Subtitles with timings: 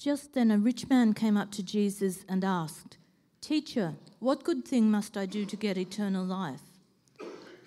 [0.00, 2.96] Just then a rich man came up to Jesus and asked,
[3.42, 6.62] Teacher, what good thing must I do to get eternal life?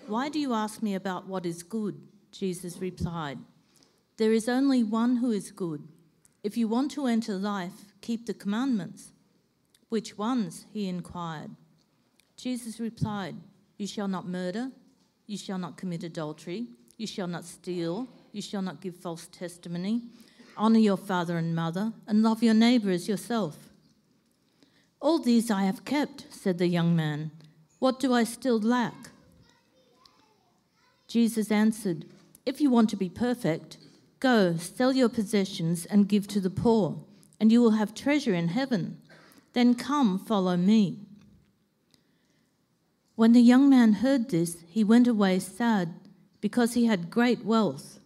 [0.08, 1.96] Why do you ask me about what is good?
[2.32, 3.38] Jesus replied,
[4.16, 5.86] There is only one who is good.
[6.42, 9.12] If you want to enter life, keep the commandments.
[9.88, 10.66] Which ones?
[10.72, 11.52] he inquired.
[12.36, 13.36] Jesus replied,
[13.78, 14.72] You shall not murder,
[15.28, 20.02] you shall not commit adultery, you shall not steal, you shall not give false testimony
[20.56, 23.56] Honour your father and mother, and love your neighbour as yourself.
[25.00, 27.30] All these I have kept, said the young man.
[27.78, 29.10] What do I still lack?
[31.08, 32.06] Jesus answered,
[32.46, 33.78] If you want to be perfect,
[34.20, 37.04] go, sell your possessions and give to the poor,
[37.38, 38.98] and you will have treasure in heaven.
[39.52, 41.00] Then come, follow me.
[43.16, 45.94] When the young man heard this, he went away sad
[46.40, 48.00] because he had great wealth.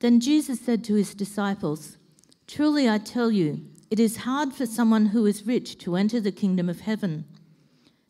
[0.00, 1.96] Then Jesus said to his disciples,
[2.46, 6.32] Truly I tell you, it is hard for someone who is rich to enter the
[6.32, 7.24] kingdom of heaven.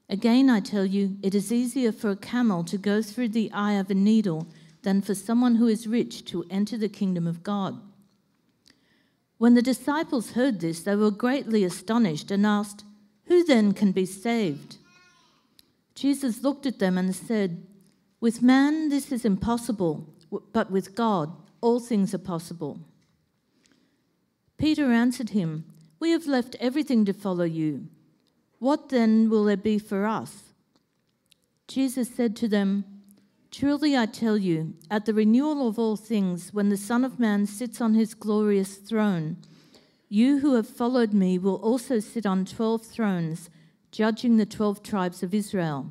[0.08, 3.74] Again, I tell you, it is easier for a camel to go through the eye
[3.74, 4.46] of a needle
[4.82, 7.80] than for someone who is rich to enter the kingdom of God.
[9.38, 12.84] When the disciples heard this, they were greatly astonished and asked,
[13.24, 14.78] Who then can be saved?
[15.94, 17.66] Jesus looked at them and said,
[18.20, 20.08] With man this is impossible,
[20.52, 21.32] but with God
[21.66, 22.78] all things are possible.
[24.56, 25.64] Peter answered him,
[25.98, 27.88] We have left everything to follow you.
[28.60, 30.54] What then will there be for us?
[31.66, 32.84] Jesus said to them,
[33.50, 37.46] Truly I tell you, at the renewal of all things, when the Son of Man
[37.46, 39.36] sits on his glorious throne,
[40.08, 43.50] you who have followed me will also sit on twelve thrones,
[43.90, 45.90] judging the twelve tribes of Israel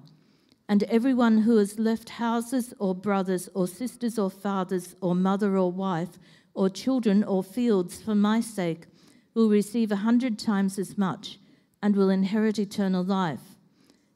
[0.68, 5.72] and everyone who has left houses or brothers or sisters or fathers or mother or
[5.72, 6.18] wife
[6.54, 8.86] or children or fields for my sake
[9.34, 11.38] will receive a hundred times as much
[11.84, 13.56] and will inherit eternal life.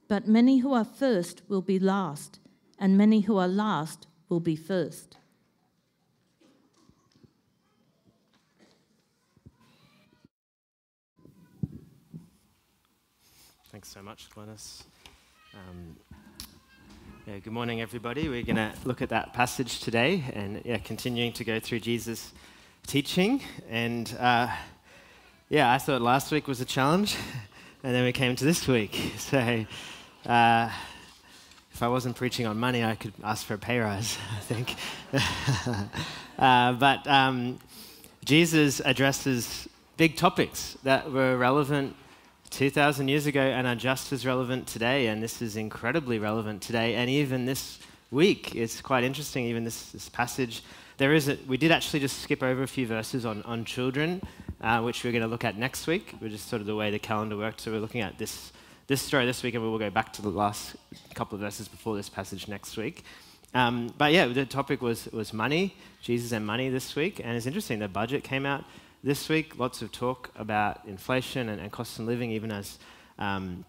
[0.08, 2.40] But many who are first will be last,
[2.80, 5.18] and many who are last will be first.
[13.72, 14.84] Thanks so much, Glenys.
[15.54, 15.96] Um,
[17.29, 18.28] yeah, good morning, everybody.
[18.28, 22.34] We're going to look at that passage today and yeah, continuing to go through Jesus'
[22.88, 23.44] teaching.
[23.69, 24.47] And uh,
[25.47, 27.16] yeah, I thought last week was a challenge,
[27.84, 29.13] and then we came to this week.
[29.19, 29.38] So
[30.25, 30.72] uh,
[31.72, 34.75] if I wasn't preaching on money, I could ask for a pay rise, I think.
[36.40, 37.59] uh, but um,
[38.25, 41.96] Jesus addresses big topics that were relevant
[42.52, 45.08] 2,000 years ago and are just as relevant today.
[45.08, 46.96] And this is incredibly relevant today.
[46.96, 47.80] And even this
[48.12, 50.64] week, it's quite interesting, even this, this passage.
[50.98, 54.22] There is a, we did actually just skip over a few verses on, on children,
[54.62, 56.92] uh, which we're going to look at next week, which is sort of the way
[56.92, 57.62] the calendar worked.
[57.62, 58.52] So we're looking at this,
[58.88, 60.76] this story this week, and we will go back to the last
[61.14, 63.04] couple of verses before this passage next week.
[63.54, 67.22] Um, but yeah, the topic was, was money, Jesus and money this week.
[67.24, 68.64] And it's interesting, the budget came out
[69.04, 72.80] this week, lots of talk about inflation and, and cost of living, even as,
[73.18, 73.64] um,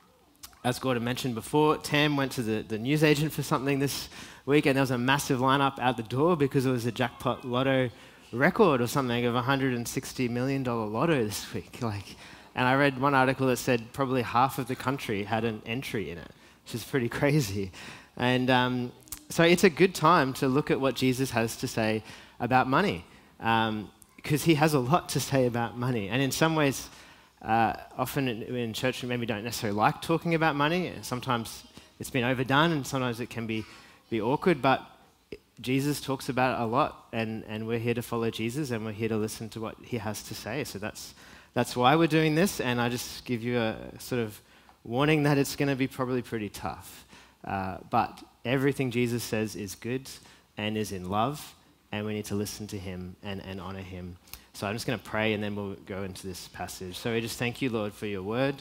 [0.64, 1.76] as Gordon mentioned before.
[1.78, 4.08] Tam went to the, the newsagent for something this
[4.44, 7.44] week, and there was a massive lineup out the door because it was a jackpot
[7.44, 7.90] lotto
[8.32, 11.78] record or something of a $160 million lotto this week.
[11.82, 12.16] Like,
[12.56, 16.10] and I read one article that said probably half of the country had an entry
[16.10, 16.30] in it,
[16.64, 17.70] which is pretty crazy.
[18.16, 18.92] And um,
[19.28, 22.02] so it's a good time to look at what Jesus has to say
[22.40, 23.04] about money.
[23.38, 23.90] Um,
[24.22, 26.08] because he has a lot to say about money.
[26.08, 26.88] And in some ways,
[27.40, 30.92] uh, often in, in, church, we maybe don't necessarily like talking about money.
[31.00, 31.64] Sometimes
[31.98, 33.64] it's been overdone, and sometimes it can be,
[34.10, 34.60] be awkward.
[34.60, 34.84] But
[35.60, 38.92] Jesus talks about it a lot, and, and we're here to follow Jesus, and we're
[38.92, 40.64] here to listen to what he has to say.
[40.64, 41.14] So that's,
[41.54, 42.60] that's why we're doing this.
[42.60, 44.38] And I just give you a sort of
[44.84, 47.06] warning that it's going to be probably pretty tough.
[47.42, 50.10] Uh, but everything Jesus says is good
[50.58, 51.54] and is in love
[51.92, 54.16] and we need to listen to him and, and honor him.
[54.52, 56.96] So I'm just going to pray and then we'll go into this passage.
[56.96, 58.56] So we just thank you, Lord, for your word.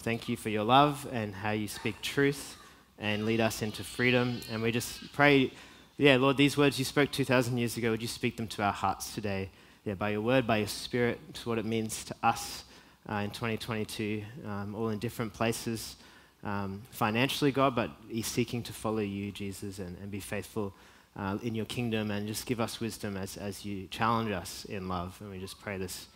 [0.00, 2.56] Thank you for your love and how you speak truth
[2.98, 4.40] and lead us into freedom.
[4.50, 5.52] And we just pray,
[5.96, 8.72] yeah, Lord, these words you spoke 2,000 years ago, would you speak them to our
[8.72, 9.50] hearts today?
[9.84, 12.64] Yeah, by your word, by your spirit, to what it means to us
[13.08, 15.96] uh, in 2022, um, all in different places.
[16.42, 20.74] Um, financially, God, but He's seeking to follow you, Jesus, and, and be faithful
[21.16, 24.88] uh, in your kingdom and just give us wisdom as, as you challenge us in
[24.88, 25.16] love.
[25.20, 26.06] And we just pray this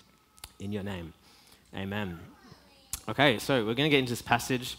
[0.59, 1.13] in your name.
[1.75, 2.19] Amen.
[3.09, 4.77] Okay, so we're going to get into this passage.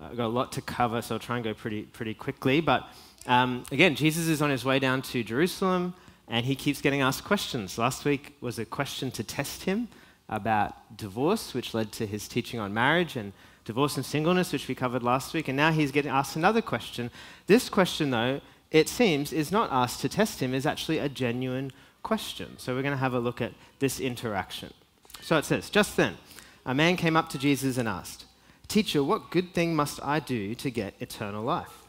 [0.00, 2.60] Uh, I've got a lot to cover, so I'll try and go pretty, pretty quickly.
[2.60, 2.88] But
[3.26, 5.94] um, again, Jesus is on his way down to Jerusalem
[6.28, 7.78] and he keeps getting asked questions.
[7.78, 9.88] Last week was a question to test him.
[10.28, 13.32] about divorce, which led to his teaching on marriage and
[13.64, 15.48] divorce and singleness, which we covered last week.
[15.48, 17.10] And now he's getting asked another question.
[17.46, 18.40] This question, though,
[18.72, 21.70] it seems, is not asked to test him, is actually a genuine
[22.02, 22.58] question.
[22.58, 24.72] So we're going to have a look at this interaction.
[25.20, 26.16] So it says, Just then,
[26.64, 28.24] a man came up to Jesus and asked,
[28.68, 31.82] Teacher, what good thing must I do to get eternal life?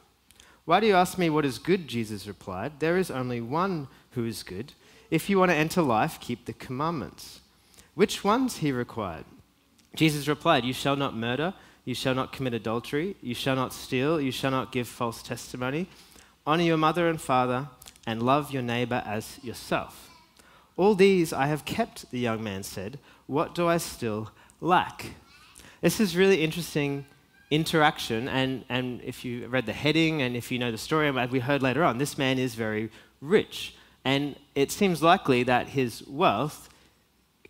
[0.66, 1.88] Why do you ask me what is good?
[1.88, 2.80] Jesus replied.
[2.80, 4.74] There is only one who is good.
[5.10, 7.40] If you want to enter life, keep the commandments.
[7.96, 8.58] Which ones?
[8.58, 9.26] He required.
[9.96, 11.54] Jesus replied, You shall not murder,
[11.86, 15.88] you shall not commit adultery, you shall not steal, you shall not give false testimony,
[16.46, 17.70] honor your mother and father,
[18.06, 20.10] and love your neighbor as yourself.
[20.76, 23.00] All these I have kept, the young man said.
[23.28, 25.14] What do I still lack?
[25.82, 27.06] This is really interesting
[27.50, 31.30] interaction, and, and if you read the heading and if you know the story, as
[31.30, 32.90] we heard later on, this man is very
[33.22, 33.76] rich.
[34.04, 36.68] And it seems likely that his wealth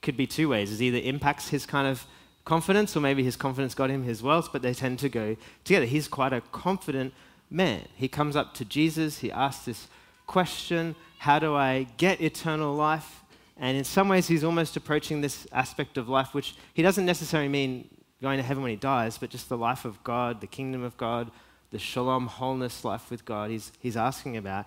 [0.02, 0.72] could be two ways.
[0.72, 2.06] It either impacts his kind of
[2.46, 5.86] confidence, or maybe his confidence got him his wealth, but they tend to go together.
[5.86, 7.14] He's quite a confident
[7.54, 7.88] man.
[7.96, 9.88] He comes up to Jesus, he asks this
[10.26, 13.22] question How do I get eternal life?
[13.56, 17.48] And in some ways, he's almost approaching this aspect of life, which he doesn't necessarily
[17.48, 17.88] mean
[18.22, 20.98] going to heaven when he dies, but just the life of God, the kingdom of
[20.98, 21.30] God,
[21.70, 24.66] the shalom, wholeness life with God, he's, he's asking about.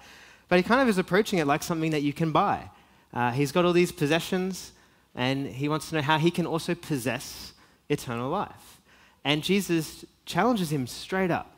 [0.49, 2.71] But he kind of is approaching it like something that you can buy.
[3.12, 4.73] Uh, he's got all these possessions,
[5.15, 7.53] and he wants to know how he can also possess
[7.88, 8.81] eternal life.
[9.25, 11.56] And Jesus challenges him straight up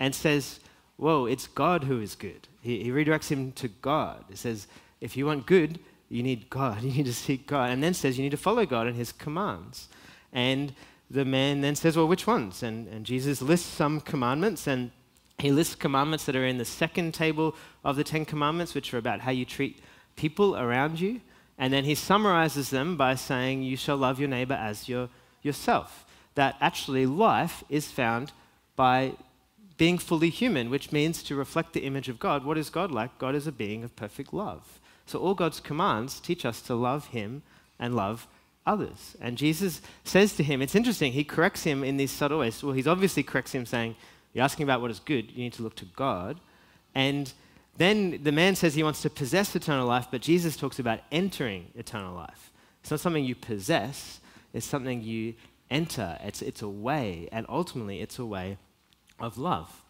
[0.00, 0.58] and says,
[0.96, 2.48] Whoa, it's God who is good.
[2.60, 4.24] He, he redirects him to God.
[4.28, 4.66] He says,
[5.00, 6.82] If you want good, you need God.
[6.82, 7.70] You need to seek God.
[7.70, 9.88] And then says, You need to follow God and his commands.
[10.32, 10.74] And
[11.10, 12.62] the man then says, Well, which ones?
[12.62, 14.90] And, and Jesus lists some commandments, and
[15.38, 17.54] he lists commandments that are in the second table
[17.84, 19.80] of the Ten Commandments, which are about how you treat
[20.16, 21.20] people around you.
[21.56, 25.08] And then he summarizes them by saying, You shall love your neighbor as your,
[25.42, 26.04] yourself.
[26.34, 28.32] That actually life is found
[28.76, 29.14] by
[29.80, 32.44] being fully human, which means to reflect the image of God.
[32.44, 33.16] What is God like?
[33.16, 34.78] God is a being of perfect love.
[35.06, 37.40] So all God's commands teach us to love him
[37.78, 38.28] and love
[38.66, 39.16] others.
[39.22, 42.62] And Jesus says to him, it's interesting, he corrects him in these subtle ways.
[42.62, 43.96] Well, he's obviously corrects him saying,
[44.34, 46.40] You're asking about what is good, you need to look to God.
[46.94, 47.32] And
[47.78, 51.68] then the man says he wants to possess eternal life, but Jesus talks about entering
[51.74, 52.52] eternal life.
[52.82, 54.20] It's not something you possess,
[54.52, 55.36] it's something you
[55.70, 56.18] enter.
[56.22, 58.58] It's, it's a way, and ultimately, it's a way
[59.20, 59.82] of love.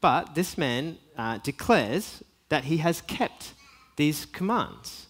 [0.00, 3.52] But this man uh, declares that he has kept
[3.96, 5.06] these commands.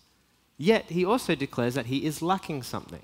[0.58, 3.02] Yet he also declares that he is lacking something.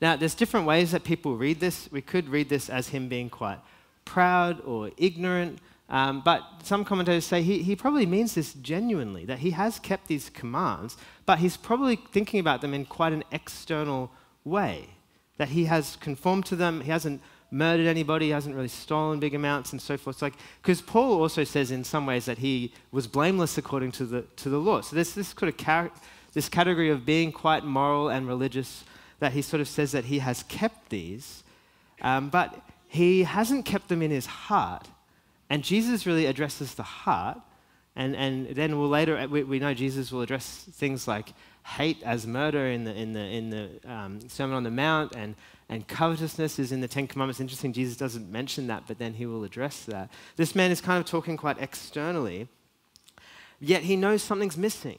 [0.00, 1.88] Now, there's different ways that people read this.
[1.90, 3.58] We could read this as him being quite
[4.04, 9.38] proud or ignorant, um, but some commentators say he, he probably means this genuinely, that
[9.40, 14.10] he has kept these commands, but he's probably thinking about them in quite an external
[14.44, 14.88] way,
[15.36, 17.20] that he has conformed to them, he hasn't
[17.54, 20.20] murdered anybody, hasn't really stolen big amounts and so forth.
[20.20, 24.22] like, because Paul also says in some ways that he was blameless according to the,
[24.36, 24.80] to the law.
[24.80, 25.90] So there's this sort of
[26.32, 28.84] this category of being quite moral and religious,
[29.20, 31.44] that he sort of says that he has kept these,
[32.02, 34.88] um, but he hasn't kept them in his heart.
[35.48, 37.38] And Jesus really addresses the heart.
[37.94, 41.32] And, and then we'll later, we, we know Jesus will address things like
[41.64, 45.34] hate as murder in the, in the, in the um, Sermon on the Mount, and,
[45.68, 47.40] and covetousness is in the Ten Commandments.
[47.40, 50.10] Interesting, Jesus doesn't mention that, but then he will address that.
[50.36, 52.48] This man is kind of talking quite externally,
[53.60, 54.98] yet he knows something's missing.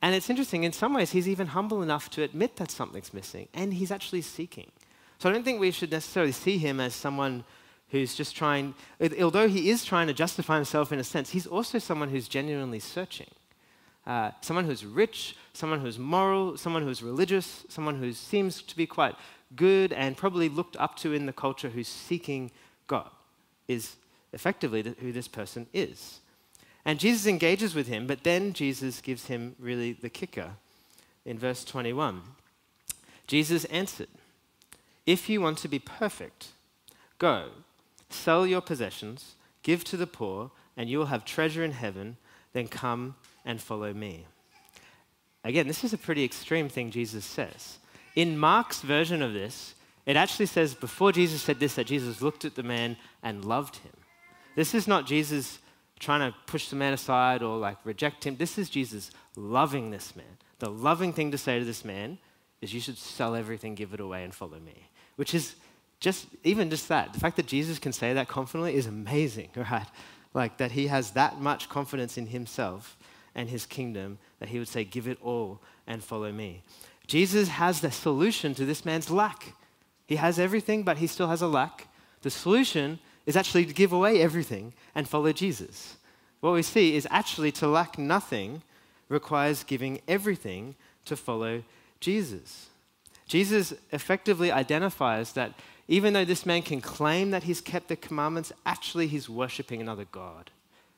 [0.00, 3.48] And it's interesting, in some ways, he's even humble enough to admit that something's missing,
[3.52, 4.70] and he's actually seeking.
[5.18, 7.44] So I don't think we should necessarily see him as someone
[7.90, 8.74] who's just trying,
[9.20, 12.80] although he is trying to justify himself in a sense, he's also someone who's genuinely
[12.80, 13.28] searching.
[14.06, 18.86] Uh, someone who's rich, someone who's moral, someone who's religious, someone who seems to be
[18.86, 19.14] quite
[19.54, 22.50] good and probably looked up to in the culture who's seeking
[22.86, 23.10] God
[23.68, 23.96] is
[24.32, 26.20] effectively who this person is.
[26.84, 30.52] And Jesus engages with him, but then Jesus gives him really the kicker
[31.24, 32.22] in verse 21.
[33.26, 34.08] Jesus answered,
[35.06, 36.48] If you want to be perfect,
[37.18, 37.50] go,
[38.10, 42.16] sell your possessions, give to the poor, and you will have treasure in heaven.
[42.52, 44.26] Then come and follow me.
[45.44, 47.78] Again, this is a pretty extreme thing Jesus says.
[48.14, 49.74] In Mark's version of this,
[50.06, 53.76] it actually says before Jesus said this that Jesus looked at the man and loved
[53.76, 53.92] him.
[54.54, 55.58] This is not Jesus
[55.98, 58.36] trying to push the man aside or like reject him.
[58.36, 60.26] This is Jesus loving this man.
[60.58, 62.18] The loving thing to say to this man
[62.60, 64.88] is, You should sell everything, give it away, and follow me.
[65.16, 65.54] Which is
[66.00, 67.12] just, even just that.
[67.12, 69.86] The fact that Jesus can say that confidently is amazing, right?
[70.34, 72.96] Like that he has that much confidence in himself
[73.34, 76.62] and his kingdom that he would say, Give it all and follow me.
[77.06, 79.54] Jesus has the solution to this man's lack.
[80.06, 81.88] He has everything, but he still has a lack.
[82.22, 85.96] The solution is actually to give away everything and follow Jesus.
[86.40, 88.62] What we see is actually to lack nothing
[89.08, 90.74] requires giving everything
[91.04, 91.62] to follow
[92.00, 92.68] Jesus.
[93.26, 95.54] Jesus effectively identifies that
[95.88, 100.06] even though this man can claim that he's kept the commandments, actually he's worshiping another
[100.10, 100.50] God,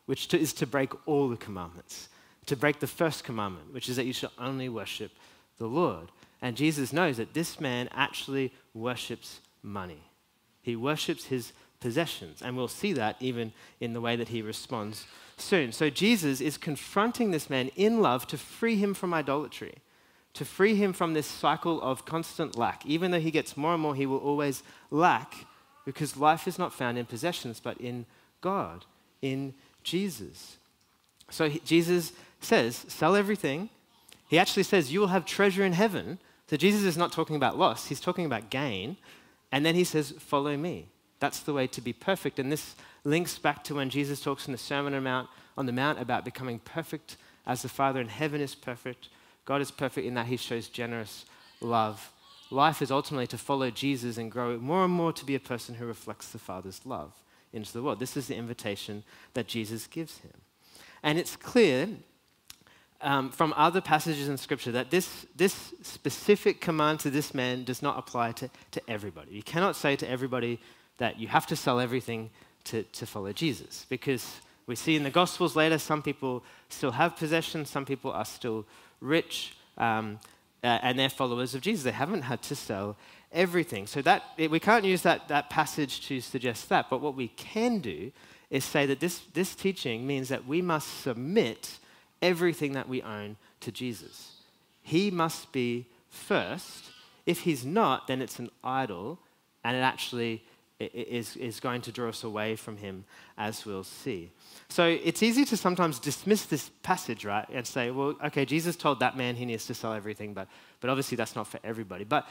[0.07, 2.09] which is to break all the commandments,
[2.47, 5.13] to break the first commandment, which is that you shall only worship
[5.59, 6.09] the Lord.
[6.43, 10.03] And Jesus knows that this man actually worships money.
[10.63, 12.43] He worships his possessions.
[12.43, 15.73] And we'll see that even in the way that he responds soon.
[15.73, 19.75] So Jesus is confronting this man in love to free him from idolatry,
[20.35, 22.85] to free him from this cycle of constant lack.
[22.87, 25.47] Even though he gets more and more, he will always lack
[25.85, 28.07] because life is not found in possessions, but in
[28.41, 28.85] God,
[29.21, 30.57] in Jesus.
[31.31, 32.13] So he, Jesus
[32.45, 33.71] says, sell everything.
[34.29, 36.19] He actually says, you will have treasure in heaven.
[36.49, 38.97] So Jesus is not talking about loss, he's talking about gain.
[39.51, 40.89] And then he says, follow me.
[41.21, 42.39] That's the way to be perfect.
[42.39, 42.75] And this
[43.05, 44.95] links back to when Jesus talks in the Sermon
[45.57, 49.09] on the Mount, about becoming perfect as the Father in heaven is perfect.
[49.45, 51.25] God is perfect in that he shows generous
[51.61, 52.13] love.
[52.51, 55.77] Life is ultimately to follow Jesus and grow more and more to be a person
[55.77, 57.13] who reflects the Father's love
[57.53, 58.01] into the world.
[58.01, 60.33] This is the invitation that Jesus gives him.
[61.03, 61.89] And it's clear
[63.05, 67.83] um, from other passages in Scripture that this, this specific command to this man does
[67.83, 69.33] not apply to, to everybody.
[69.33, 70.59] You cannot say to everybody,
[70.99, 72.31] that you have to sell everything
[72.65, 73.87] to, to follow Jesus.
[73.89, 78.25] Because we see in the Gospels later, some people still have possessions, some people are
[78.25, 78.65] still
[79.01, 80.19] rich, um,
[80.63, 81.85] uh, and they're followers of Jesus.
[81.85, 82.97] They haven't had to sell
[83.33, 83.87] everything.
[83.87, 87.81] So that we can't use that, that passage to suggest that, but what we can
[87.81, 88.13] do
[88.51, 91.79] is say that this, this teaching means that we must submit
[92.25, 94.33] everything that we own to Jesus.
[94.83, 96.91] He must be first.
[97.27, 99.19] If he's not, then it's an idol,
[99.63, 100.43] and it actually
[100.81, 103.05] is, is going to draw us away from him,
[103.39, 104.31] as we'll see.
[104.69, 109.01] So it's easy to sometimes dismiss this passage, right, and say, well, okay, Jesus told
[109.01, 110.49] that man he needs to sell everything, but,
[110.81, 112.05] but obviously that's not for everybody.
[112.05, 112.27] But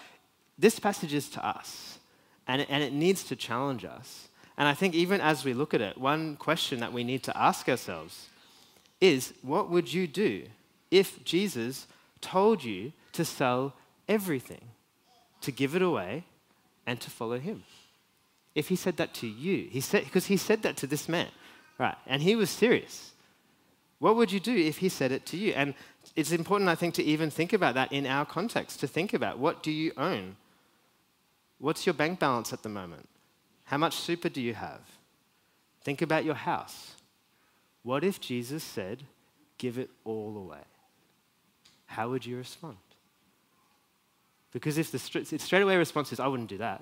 [0.57, 1.99] this passage is to us,
[2.47, 4.27] and and it needs to challenge us.
[4.57, 7.35] And I think even as we look at it, one question that we need to
[7.35, 8.27] ask ourselves
[9.03, 10.45] is what would you do
[10.89, 11.87] if Jesus
[12.21, 13.73] told you to sell
[14.07, 14.65] everything,
[15.41, 16.25] to give it away,
[16.87, 17.63] and to follow him?
[18.55, 19.67] if he said that to you?
[19.69, 21.29] He said because he said that to this man,
[21.77, 21.95] right?
[22.05, 23.11] And he was serious.
[23.99, 25.53] What would you do if he said it to you?
[25.53, 25.73] And
[26.15, 28.81] it's important, I think, to even think about that in our context.
[28.81, 30.35] To think about what do you own?
[31.59, 33.07] What's your bank balance at the moment?
[33.63, 34.81] How much super do you have?
[35.83, 36.92] Think about your house.
[37.83, 39.03] What if Jesus said,
[39.57, 40.63] "Give it all away"?
[41.85, 42.77] How would you respond?
[44.51, 46.81] Because if the straight away response is, "I wouldn't do that,"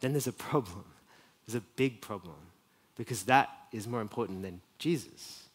[0.00, 0.84] then there's a problem.
[1.46, 2.36] There's a big problem
[2.96, 5.48] because that is more important than Jesus.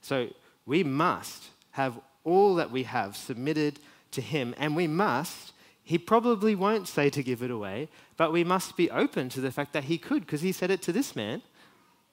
[0.00, 0.28] So
[0.66, 3.80] we must have all that we have submitted
[4.12, 5.52] to Him, and we must.
[5.82, 9.52] He probably won't say to give it away, but we must be open to the
[9.52, 11.42] fact that he could, because he said it to this man.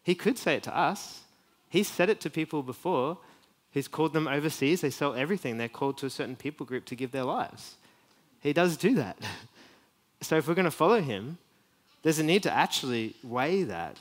[0.04, 1.23] He could say it to us.
[1.74, 3.18] He's said it to people before.
[3.72, 4.82] He's called them overseas.
[4.82, 5.58] They sell everything.
[5.58, 7.78] They're called to a certain people group to give their lives.
[8.42, 9.18] He does do that.
[10.22, 11.38] So if we're going to follow him,
[12.02, 13.98] there's a need to actually weigh that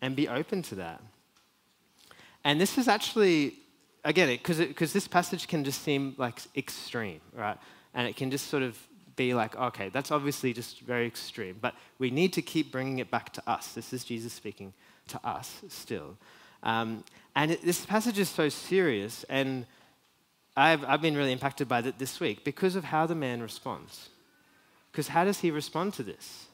[0.00, 1.02] and be open to that.
[2.42, 3.52] And this is actually,
[4.02, 7.58] again, because this passage can just seem like extreme, right?
[7.92, 8.78] And it can just sort of
[9.14, 11.58] be like, okay, that's obviously just very extreme.
[11.60, 13.72] But we need to keep bringing it back to us.
[13.74, 14.72] This is Jesus speaking
[15.08, 16.16] to us still.
[16.62, 19.66] Um, and it, this passage is so serious, and
[20.56, 24.08] I've, I've been really impacted by it this week because of how the man responds.
[24.90, 26.46] Because how does he respond to this?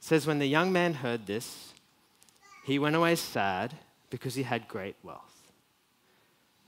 [0.00, 1.72] says, When the young man heard this,
[2.64, 3.74] he went away sad
[4.08, 5.52] because he had great wealth.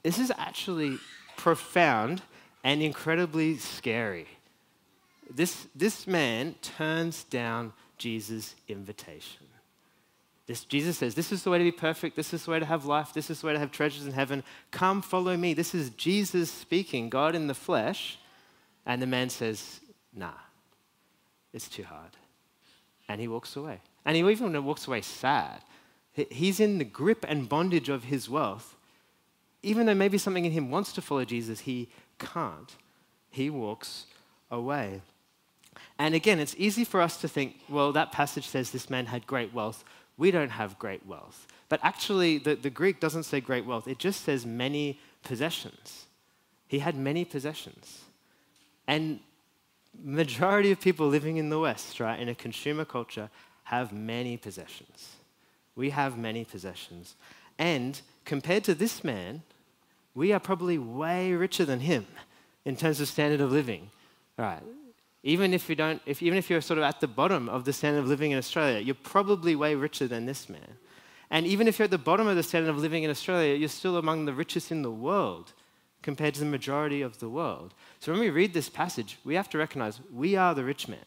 [0.02, 0.99] This is actually
[1.37, 2.23] profound
[2.62, 4.26] and incredibly scary.
[5.31, 9.41] This, this man turns down Jesus' invitation.
[10.46, 12.16] This, Jesus says, This is the way to be perfect.
[12.16, 13.12] This is the way to have life.
[13.14, 14.42] This is the way to have treasures in heaven.
[14.70, 15.54] Come follow me.
[15.54, 18.18] This is Jesus speaking, God in the flesh.
[18.84, 19.80] And the man says,
[20.12, 20.32] Nah,
[21.52, 22.16] it's too hard
[23.12, 23.80] and he walks away.
[24.06, 25.61] And he even walks away sad.
[26.12, 28.75] He's in the grip and bondage of his wealth.
[29.62, 32.75] Even though maybe something in him wants to follow Jesus, he can't.
[33.30, 34.06] He walks
[34.50, 35.02] away.
[35.99, 39.26] And again, it's easy for us to think, well, that passage says this man had
[39.26, 39.84] great wealth.
[40.23, 41.49] We don't have great wealth.
[41.69, 46.07] But actually, the, the Greek doesn't say great wealth, it just says many possessions.
[46.69, 48.05] He had many possessions.
[48.87, 49.19] And
[50.00, 53.31] majority of people living in the West, right, in a consumer culture,
[53.64, 55.17] have many possessions.
[55.75, 57.17] We have many possessions.
[57.59, 59.43] And compared to this man,
[60.14, 62.07] we are probably way richer than him
[62.64, 63.91] in terms of standard of living.
[64.38, 64.62] Right?
[65.25, 67.73] Even if you don't, if, even if you're sort of at the bottom of the
[67.73, 70.79] standard of living in Australia, you're probably way richer than this man.
[71.31, 73.69] And even if you're at the bottom of the standard of living in Australia, you're
[73.69, 75.52] still among the richest in the world
[76.02, 77.73] compared to the majority of the world.
[78.00, 81.07] So when we read this passage, we have to recognize we are the rich man.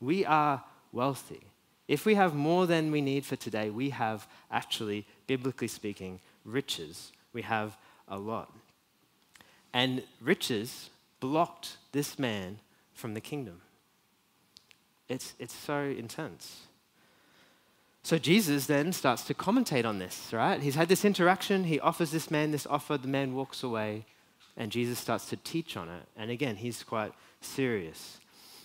[0.00, 1.42] We are wealthy.
[1.86, 7.12] If we have more than we need for today, we have actually, biblically speaking, riches.
[7.32, 7.78] We have
[8.08, 8.52] a lot.
[9.72, 10.90] And riches
[11.20, 12.58] blocked this man
[12.98, 13.60] from the kingdom.
[15.08, 16.62] It's, it's so intense.
[18.02, 20.60] So Jesus then starts to commentate on this, right?
[20.60, 24.04] He's had this interaction, he offers this man this offer, the man walks away,
[24.56, 26.02] and Jesus starts to teach on it.
[26.16, 28.18] And again, he's quite serious.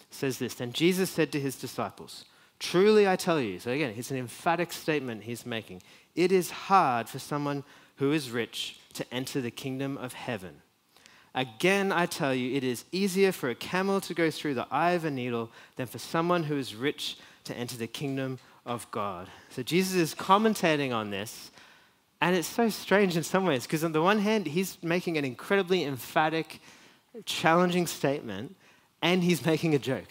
[0.10, 2.26] says this Then Jesus said to his disciples,
[2.58, 5.84] Truly I tell you, so again, it's an emphatic statement he's making.
[6.16, 7.64] It is hard for someone
[7.98, 10.63] who is rich to enter the kingdom of heaven.
[11.36, 14.92] Again, I tell you, it is easier for a camel to go through the eye
[14.92, 19.28] of a needle than for someone who is rich to enter the kingdom of God.
[19.50, 21.52] So Jesus is commentating on this,
[22.22, 25.26] and it's so strange in some ways because, on the one hand, he's making an
[25.26, 26.62] incredibly emphatic,
[27.26, 28.56] challenging statement,
[29.02, 30.10] and he's making a joke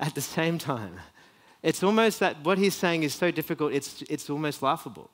[0.00, 0.98] at the same time.
[1.62, 5.10] It's almost that what he's saying is so difficult, it's, it's almost laughable.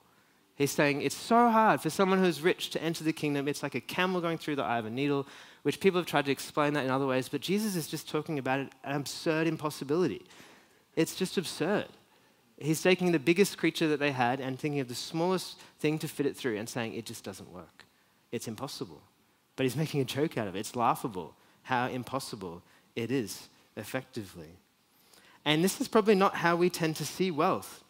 [0.61, 3.49] He's saying it's so hard for someone who's rich to enter the kingdom.
[3.49, 5.27] It's like a camel going through the eye of a needle,
[5.63, 8.39] which people have tried to explain that in other ways, but Jesus is just talking
[8.39, 10.21] about an absurd impossibility.
[10.97, 11.87] It's just absurd.
[12.59, 16.07] He's taking the biggest creature that they had and thinking of the smallest thing to
[16.07, 17.87] fit it through and saying it just doesn't work.
[18.31, 19.01] It's impossible.
[19.57, 20.59] But he's making a joke out of it.
[20.59, 22.63] It's laughable how impossible
[22.95, 24.59] it is, effectively.
[25.43, 27.83] And this is probably not how we tend to see wealth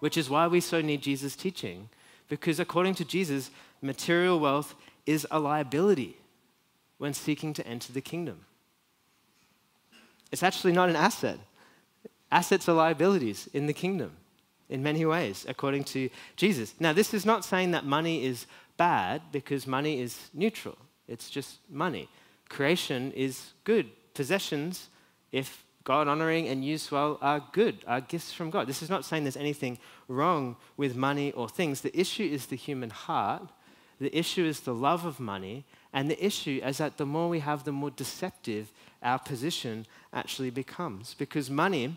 [0.00, 1.88] which is why we so need Jesus' teaching.
[2.28, 6.16] Because according to Jesus, material wealth is a liability
[6.98, 8.44] when seeking to enter the kingdom.
[10.32, 11.38] It's actually not an asset.
[12.32, 14.12] Assets are liabilities in the kingdom
[14.68, 16.74] in many ways, according to Jesus.
[16.80, 21.58] Now, this is not saying that money is bad because money is neutral, it's just
[21.70, 22.08] money.
[22.48, 23.90] Creation is good.
[24.14, 24.88] Possessions,
[25.32, 28.66] if God honoring and used well are good, are gifts from God.
[28.66, 31.80] This is not saying there's anything wrong with money or things.
[31.80, 33.48] The issue is the human heart.
[34.00, 35.64] The issue is the love of money.
[35.92, 40.50] And the issue is that the more we have, the more deceptive our position actually
[40.50, 41.14] becomes.
[41.14, 41.96] Because money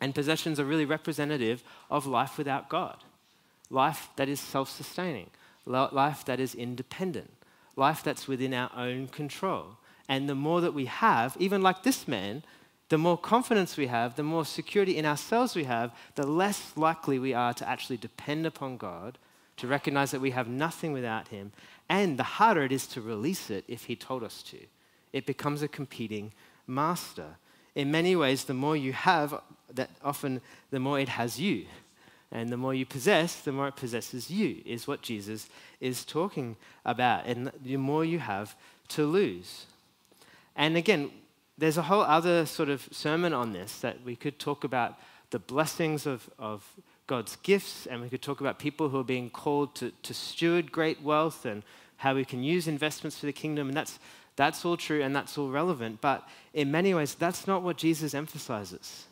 [0.00, 2.96] and possessions are really representative of life without God,
[3.68, 5.28] life that is self sustaining,
[5.66, 7.30] life that is independent,
[7.76, 9.76] life that's within our own control.
[10.08, 12.42] And the more that we have, even like this man,
[12.88, 17.18] the more confidence we have, the more security in ourselves we have, the less likely
[17.18, 19.18] we are to actually depend upon God,
[19.58, 21.52] to recognize that we have nothing without Him,
[21.88, 24.58] and the harder it is to release it if He told us to.
[25.12, 26.32] It becomes a competing
[26.66, 27.36] master.
[27.74, 29.40] In many ways, the more you have,
[29.74, 31.66] that often the more it has you.
[32.30, 35.48] And the more you possess, the more it possesses you, is what Jesus
[35.80, 37.24] is talking about.
[37.24, 38.54] And the more you have
[38.88, 39.64] to lose.
[40.54, 41.10] And again,
[41.58, 44.98] there's a whole other sort of sermon on this that we could talk about
[45.30, 46.64] the blessings of, of
[47.06, 50.70] God's gifts, and we could talk about people who are being called to, to steward
[50.70, 51.62] great wealth and
[51.98, 53.68] how we can use investments for the kingdom.
[53.68, 53.98] And that's,
[54.36, 56.00] that's all true and that's all relevant.
[56.00, 59.06] But in many ways, that's not what Jesus emphasizes.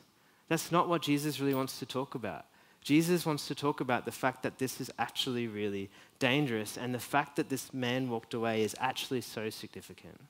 [0.49, 2.47] That's not what Jesus really wants to talk about.
[2.83, 7.01] Jesus wants to talk about the fact that this is actually really dangerous and the
[7.01, 10.21] fact that this man walked away is actually so significant.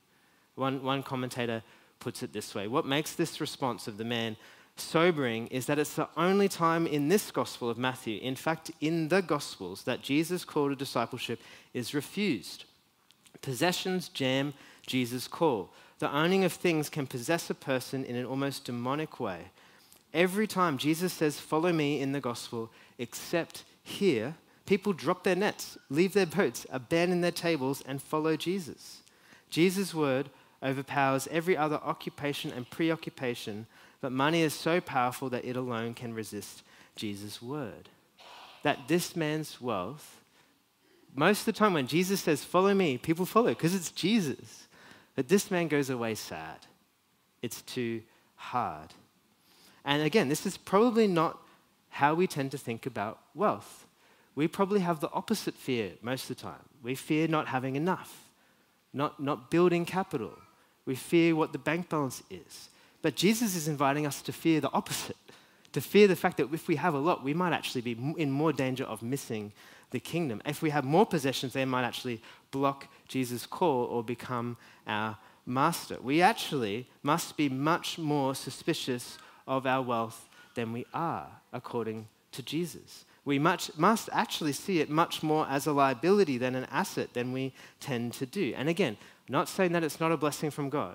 [0.55, 1.63] One, one commentator
[2.01, 4.37] puts it this way What makes this response of the man
[4.77, 9.09] sobering is that it's the only time in this Gospel of Matthew, in fact, in
[9.09, 11.41] the Gospels, that Jesus' call to discipleship
[11.73, 12.65] is refused.
[13.41, 14.55] Possessions jam
[14.87, 15.71] Jesus' call.
[15.99, 19.47] The owning of things can possess a person in an almost demonic way.
[20.13, 24.35] Every time Jesus says, Follow me in the Gospel, except here,
[24.67, 29.01] people drop their nets, leave their boats, abandon their tables, and follow Jesus.
[29.49, 30.29] Jesus' word
[30.63, 33.67] overpowers every other occupation and preoccupation,
[34.01, 36.63] but money is so powerful that it alone can resist
[36.95, 37.89] Jesus' word.
[38.63, 40.21] That this man's wealth,
[41.15, 44.67] most of the time when Jesus says, Follow me, people follow because it's Jesus.
[45.15, 46.59] But this man goes away sad.
[47.43, 48.03] It's too
[48.35, 48.93] hard.
[49.85, 51.39] And again, this is probably not
[51.89, 53.87] how we tend to think about wealth.
[54.35, 56.69] We probably have the opposite fear most of the time.
[56.83, 58.29] We fear not having enough,
[58.93, 60.35] not, not building capital,
[60.87, 62.69] We fear what the bank balance is.
[63.03, 65.17] But Jesus is inviting us to fear the opposite,
[65.73, 68.31] to fear the fact that if we have a lot, we might actually be in
[68.31, 69.53] more danger of missing
[69.91, 70.43] the kingdom.
[70.45, 75.99] If we have more possessions, they might actually block Jesus' call or become our master.
[76.03, 82.43] We actually must be much more suspicious of our wealth than we are, according to
[82.43, 83.06] Jesus.
[83.27, 87.33] We much, must actually see it much more as a liability than an asset than
[87.33, 88.55] we tend to do.
[88.57, 88.97] And again,
[89.29, 90.95] not saying that it's not a blessing from God,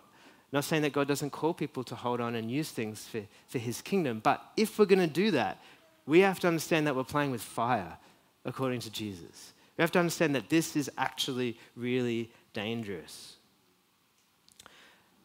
[0.53, 3.59] not saying that God doesn't call people to hold on and use things for, for
[3.59, 5.61] his kingdom, but if we're going to do that,
[6.05, 7.97] we have to understand that we're playing with fire,
[8.45, 9.51] according to Jesus.
[9.77, 13.35] We have to understand that this is actually really dangerous.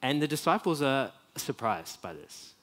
[0.02, 2.54] And the disciples are surprised by this.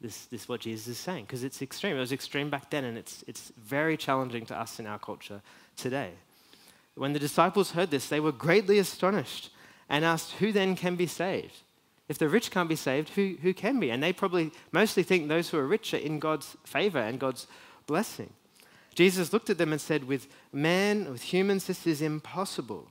[0.00, 1.96] This, this is what Jesus is saying, because it's extreme.
[1.96, 5.42] It was extreme back then, and it's, it's very challenging to us in our culture
[5.76, 6.10] today.
[6.94, 9.50] When the disciples heard this, they were greatly astonished
[9.88, 11.62] and asked, Who then can be saved?
[12.08, 13.90] If the rich can't be saved, who, who can be?
[13.90, 17.46] And they probably mostly think those who are rich are in God's favor and God's
[17.86, 18.32] blessing.
[18.94, 22.88] Jesus looked at them and said, With man, with humans, this is impossible,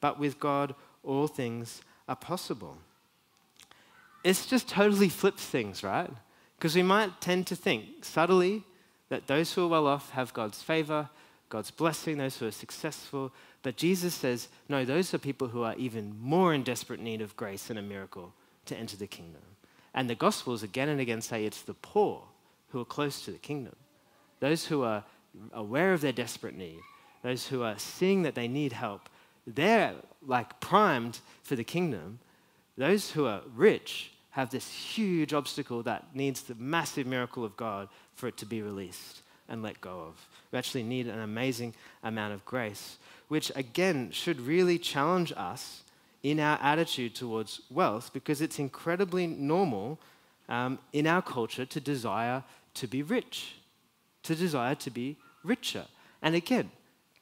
[0.00, 2.76] but with God, all things are possible.
[4.22, 6.10] It's just totally flips things, right?
[6.58, 8.64] Because we might tend to think subtly
[9.10, 11.08] that those who are well off have God's favor,
[11.48, 13.32] God's blessing, those who are successful.
[13.62, 17.36] But Jesus says, no, those are people who are even more in desperate need of
[17.36, 18.32] grace and a miracle
[18.66, 19.42] to enter the kingdom.
[19.94, 22.22] And the Gospels again and again say it's the poor
[22.70, 23.76] who are close to the kingdom,
[24.40, 25.04] those who are
[25.52, 26.80] aware of their desperate need,
[27.22, 29.08] those who are seeing that they need help.
[29.46, 29.94] They're
[30.26, 32.18] like primed for the kingdom.
[32.76, 37.88] Those who are rich have this huge obstacle that needs the massive miracle of God
[38.14, 40.28] for it to be released and let go of.
[40.52, 45.82] We actually need an amazing amount of grace, which again should really challenge us
[46.22, 49.98] in our attitude towards wealth because it's incredibly normal
[50.48, 52.42] um, in our culture to desire
[52.74, 53.54] to be rich,
[54.22, 55.86] to desire to be richer.
[56.22, 56.70] And again,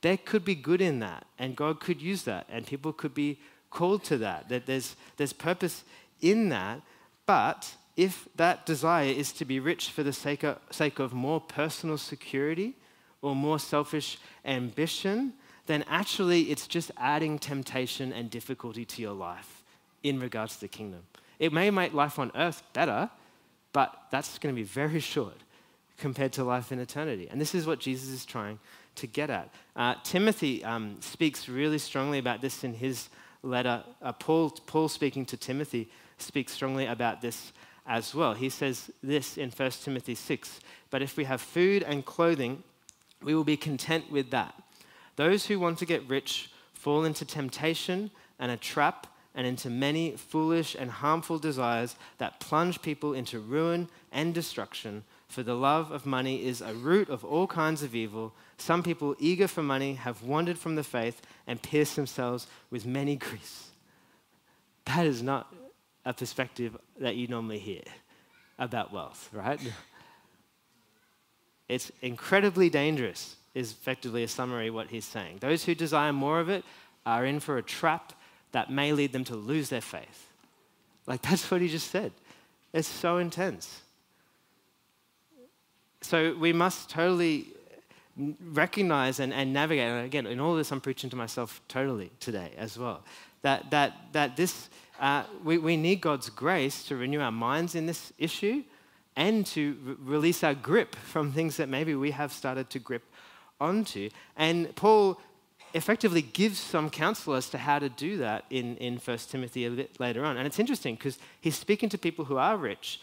[0.03, 3.39] there could be good in that, and God could use that, and people could be
[3.71, 5.85] called to that, that there's, there's purpose
[6.21, 6.81] in that.
[7.27, 11.41] But if that desire is to be rich for the sake of, sake of more
[11.41, 12.75] personal security
[13.21, 15.33] or more selfish ambition,
[15.67, 19.65] then actually it's just adding temptation and difficulty to your life
[20.03, 21.03] in regards to the kingdom.
[21.39, 23.11] It may make life on earth better,
[23.73, 25.37] but that's going to be very short
[25.99, 27.29] compared to life in eternity.
[27.31, 28.59] And this is what Jesus is trying
[28.97, 29.53] to get at.
[29.75, 33.09] Uh, Timothy um, speaks really strongly about this in his
[33.47, 33.85] letter.
[34.03, 37.53] Uh, Paul, Paul speaking to Timothy speaks strongly about this
[37.87, 38.35] as well.
[38.35, 42.63] He says this in 1 Timothy 6 But if we have food and clothing,
[43.23, 44.55] we will be content with that.
[45.17, 50.13] Those who want to get rich fall into temptation and a trap and into many
[50.13, 55.05] foolish and harmful desires that plunge people into ruin and destruction.
[55.29, 58.33] For the love of money is a root of all kinds of evil.
[58.57, 63.17] Some people, eager for money, have wandered from the faith and pierced themselves with many
[63.17, 63.71] griefs.
[64.87, 65.53] That is not
[66.05, 67.83] a perspective that you normally hear
[68.59, 69.61] about wealth, right?
[71.69, 75.39] It's incredibly dangerous, is effectively a summary of what he's saying.
[75.41, 76.65] Those who desire more of it
[77.05, 78.13] are in for a trap
[78.53, 80.29] that may lead them to lose their faith.
[81.07, 82.13] Like, that's what he just said.
[82.73, 83.83] It's so intense.
[86.03, 87.49] So, we must totally
[88.41, 89.89] recognize and, and navigate.
[89.89, 93.05] And again, in all this, I'm preaching to myself totally today as well.
[93.43, 94.69] That, that, that this
[95.01, 98.65] uh, we, we need God's grace to renew our minds in this issue
[99.15, 103.03] and to re- release our grip from things that maybe we have started to grip
[103.61, 104.11] onto.
[104.37, 105.21] And Paul
[105.75, 109.71] effectively gives some counsel as to how to do that in, in 1 Timothy a
[109.71, 110.37] bit later on.
[110.39, 113.01] And it's interesting because he's speaking to people who are rich,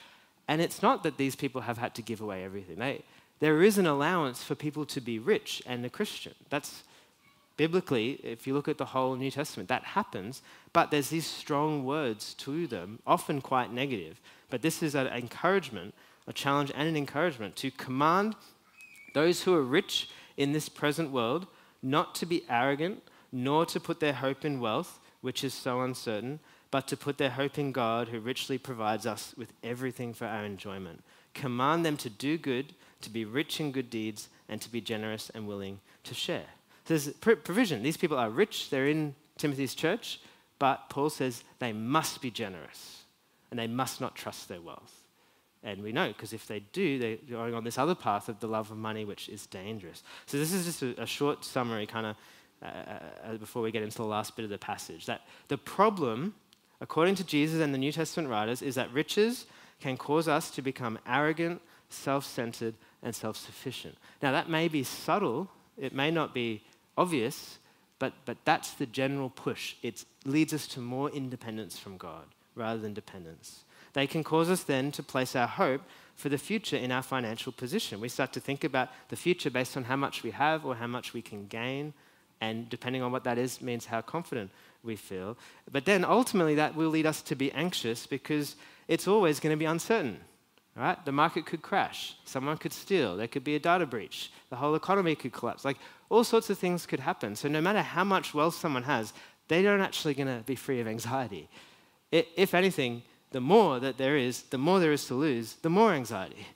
[0.48, 2.78] and it's not that these people have had to give away everything.
[2.78, 3.04] They,
[3.40, 6.34] there is an allowance for people to be rich and a Christian.
[6.50, 6.84] That's
[7.58, 10.42] biblically, if you look at the whole New Testament, that happens,
[10.72, 14.20] but there's these strong words to them, often quite negative.
[14.50, 15.94] But this is an encouragement,
[16.28, 18.36] a challenge and an encouragement to command
[19.14, 21.48] those who are rich in this present world
[21.82, 26.40] not to be arrogant, nor to put their hope in wealth, which is so uncertain,
[26.72, 30.46] but to put their hope in God, who richly provides us with everything for our
[30.46, 31.04] enjoyment.
[31.34, 35.30] Command them to do good, to be rich in good deeds, and to be generous
[35.34, 36.46] and willing to share.
[36.86, 37.10] So there's
[37.44, 37.84] provision.
[37.84, 40.20] These people are rich, they're in Timothy's church,
[40.60, 43.04] but Paul says they must be generous
[43.50, 44.94] and they must not trust their wealth.
[45.64, 48.48] And we know because if they do, they're going on this other path of the
[48.48, 50.04] love of money, which is dangerous.
[50.26, 52.16] So, this is just a, a short summary, kind of,
[52.62, 55.06] uh, uh, before we get into the last bit of the passage.
[55.06, 56.34] That the problem
[56.84, 59.46] according to Jesus and the New Testament writers, is that riches
[59.80, 63.98] can cause us to become arrogant, self centered, and self sufficient.
[64.22, 66.64] Now, that may be subtle, it may not be
[66.98, 67.60] obvious,
[68.00, 69.76] but, but that's the general push.
[69.84, 73.64] It leads us to more independence from God rather than dependence.
[73.94, 75.82] They can cause us then to place our hope
[76.16, 78.00] for the future in our financial position.
[78.00, 80.88] We start to think about the future based on how much we have or how
[80.88, 81.94] much we can gain,
[82.42, 84.52] and depending on what that is, means how confident
[84.84, 85.38] we feel.
[85.72, 88.56] But then ultimately, that will lead us to be anxious because
[88.88, 90.20] it's always going to be uncertain.
[90.76, 91.04] Right?
[91.06, 94.74] The market could crash, someone could steal, there could be a data breach, the whole
[94.74, 95.64] economy could collapse.
[95.64, 95.78] Like
[96.10, 97.36] all sorts of things could happen.
[97.36, 99.14] So no matter how much wealth someone has,
[99.50, 101.48] they aren't actually going to be free of anxiety.
[102.12, 105.94] If anything, the more that there is, the more there is to lose, the more
[105.94, 106.48] anxiety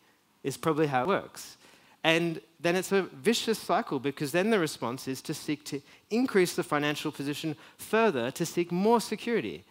[0.43, 1.57] is probably how it works.
[2.03, 6.55] And then it's a vicious cycle because then the response is to seek to increase
[6.55, 9.63] the financial position further to seek more security.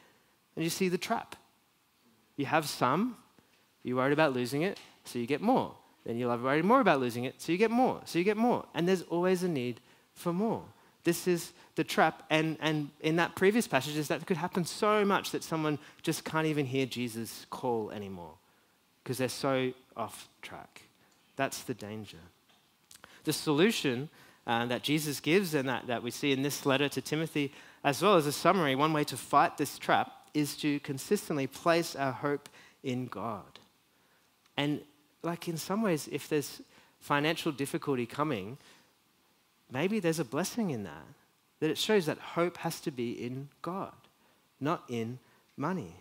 [0.55, 1.35] And you see the trap.
[2.37, 3.17] You have some,
[3.87, 5.73] you're worried about losing it, so you get more.
[6.05, 8.37] Then you'll have worried more about losing it, so you get more, so you get
[8.37, 8.67] more.
[8.75, 9.81] And there's always a need
[10.15, 10.65] for more.
[11.05, 12.25] This is the trap.
[12.29, 16.25] And, and in that previous passage, is that could happen so much that someone just
[16.25, 18.35] can't even hear Jesus' call anymore
[19.03, 20.83] because they're so off track.
[21.37, 22.19] That's the danger.
[23.23, 24.09] The solution
[24.49, 27.53] uh, that Jesus gives and that, that we see in this letter to Timothy,
[27.85, 31.95] as well as a summary, one way to fight this trap is to consistently place
[31.95, 32.49] our hope
[32.83, 33.61] in God.
[34.57, 34.81] And,
[35.23, 36.63] like, in some ways, if there's
[37.01, 38.59] financial difficulty coming,
[39.71, 41.07] maybe there's a blessing in that.
[41.61, 43.95] That it shows that hope has to be in God,
[44.61, 45.19] not in
[45.57, 45.95] money.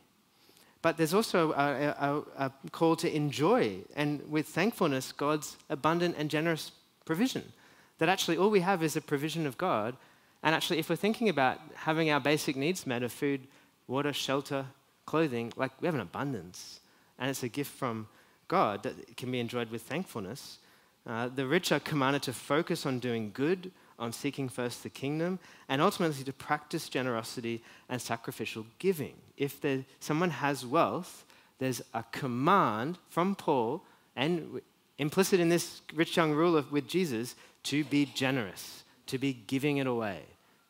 [0.81, 6.29] But there's also a, a, a, call to enjoy and with thankfulness God's abundant and
[6.29, 6.71] generous
[7.05, 7.53] provision.
[7.97, 9.95] That actually all we have is a provision of God.
[10.43, 13.47] And actually, if we're thinking about having our basic needs met of food,
[13.87, 14.67] water, shelter,
[15.07, 16.81] clothing, like we have an abundance.
[17.17, 18.07] And it's a gift from
[18.47, 20.59] God that can be enjoyed with thankfulness.
[21.07, 25.39] Uh, the rich are commanded to focus on doing good, on seeking first the kingdom,
[25.69, 29.13] and ultimately to practice generosity and sacrificial giving.
[29.37, 31.25] If there, someone has wealth,
[31.59, 33.83] there's a command from Paul,
[34.15, 34.61] and
[34.97, 39.87] implicit in this rich young ruler with Jesus, to be generous, to be giving it
[39.87, 40.21] away,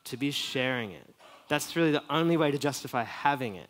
[0.06, 1.16] to be sharing it.
[1.48, 3.70] That's really the only way to justify having it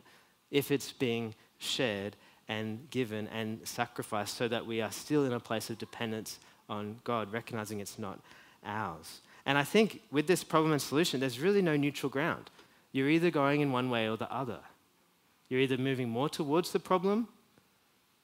[0.52, 2.16] if it's being shared
[2.48, 7.00] and given and sacrificed so that we are still in a place of dependence on
[7.04, 8.20] God, recognizing it's not
[8.64, 9.22] ours.
[9.46, 12.50] And I think with this problem and solution, there's really no neutral ground.
[12.92, 14.60] You're either going in one way or the other.
[15.50, 17.28] You're either moving more towards the problem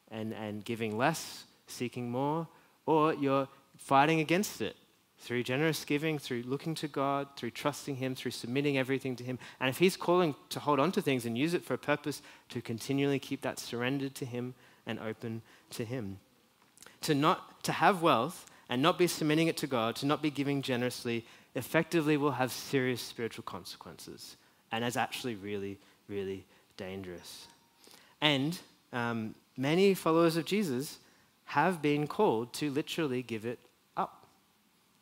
[0.10, 2.48] and, and giving less, seeking more,
[2.86, 4.76] or you're fighting against it
[5.22, 9.38] through generous giving, through looking to God, through trusting Him, through submitting everything to Him.
[9.60, 12.22] And if He's calling to hold on to things and use it for a purpose,
[12.50, 14.56] to continually keep that surrendered to Him
[14.86, 16.18] and open to Him.
[17.02, 20.32] To not to have wealth and not be submitting it to God, to not be
[20.32, 24.38] giving generously, effectively will have serious spiritual consequences
[24.72, 26.46] and is actually really, really
[26.78, 27.48] dangerous.
[28.22, 28.58] And
[28.92, 30.98] um, many followers of Jesus
[31.46, 33.60] have been called to literally give it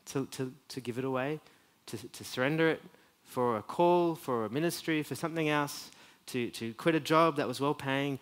[0.10, 1.40] to, to, to give it away,
[1.88, 2.82] to, to surrender it
[3.24, 5.92] for a call, for a ministry, for something else,
[6.28, 8.20] to, to quit a job that was well paying,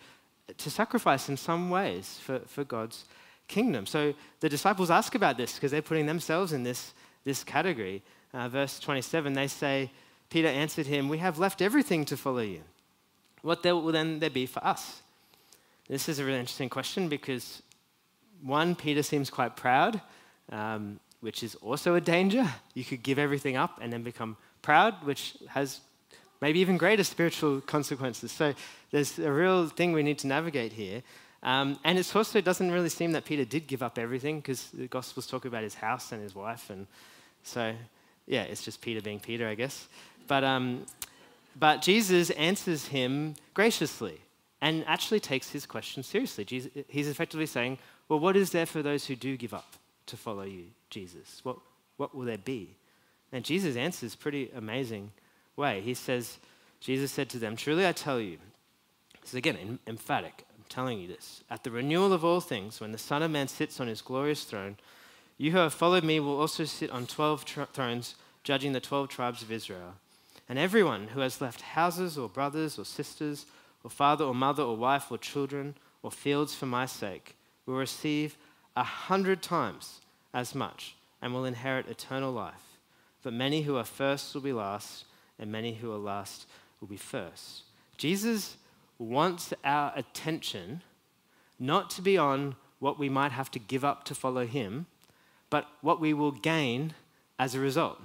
[0.56, 3.04] to sacrifice in some ways for, for God's
[3.48, 3.86] kingdom.
[3.86, 6.92] So the disciples ask about this because they're putting themselves in this,
[7.24, 8.02] this category.
[8.32, 9.90] Uh, verse 27, they say,
[10.30, 12.60] Peter answered him, We have left everything to follow you.
[13.42, 15.02] What there will then there be for us?
[15.88, 17.62] This is a really interesting question because,
[18.42, 20.00] one, Peter seems quite proud,
[20.52, 22.46] um, which is also a danger.
[22.74, 25.80] You could give everything up and then become proud, which has
[26.40, 28.30] maybe even greater spiritual consequences.
[28.32, 28.54] So
[28.90, 31.02] there's a real thing we need to navigate here.
[31.42, 34.88] Um, and it also doesn't really seem that Peter did give up everything because the
[34.88, 36.70] Gospels talk about his house and his wife.
[36.70, 36.86] And
[37.42, 37.74] so,
[38.26, 39.88] yeah, it's just Peter being Peter, I guess.
[40.26, 40.86] But, um,
[41.58, 44.20] but Jesus answers him graciously
[44.60, 46.44] and actually takes his question seriously.
[46.44, 47.78] Jesus, he's effectively saying,
[48.08, 49.77] Well, what is there for those who do give up
[50.08, 51.40] to follow you, Jesus?
[51.44, 51.58] What,
[51.96, 52.74] what will there be?
[53.32, 55.12] And Jesus answers pretty amazing
[55.56, 55.80] way.
[55.80, 56.38] He says,
[56.80, 58.38] Jesus said to them, Truly I tell you,
[59.20, 61.44] this is again emphatic I'm telling you this.
[61.50, 64.44] At the renewal of all things, when the Son of Man sits on his glorious
[64.44, 64.76] throne,
[65.36, 69.08] you who have followed me will also sit on 12 tr- thrones, judging the 12
[69.08, 69.94] tribes of Israel.
[70.48, 73.46] And everyone who has left houses or brothers or sisters,
[73.84, 78.36] or father or mother or wife or children, or fields for my sake, will receive
[78.78, 80.00] a hundred times
[80.32, 82.78] as much and will inherit eternal life.
[83.24, 85.04] But many who are first will be last,
[85.36, 86.46] and many who are last
[86.80, 87.62] will be first.
[87.96, 88.56] Jesus
[88.96, 90.82] wants our attention
[91.58, 94.86] not to be on what we might have to give up to follow him,
[95.50, 96.94] but what we will gain
[97.36, 98.00] as a result.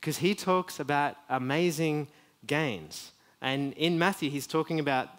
[0.00, 2.08] Because he talks about amazing
[2.46, 3.12] gains.
[3.42, 5.10] And in Matthew, he's talking about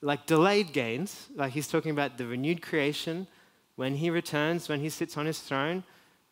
[0.00, 3.26] like delayed gains, like he's talking about the renewed creation
[3.76, 5.84] when he returns, when he sits on his throne.